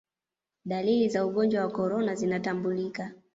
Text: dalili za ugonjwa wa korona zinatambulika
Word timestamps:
dalili 0.65 1.09
za 1.09 1.25
ugonjwa 1.25 1.61
wa 1.65 1.71
korona 1.71 2.15
zinatambulika 2.15 3.11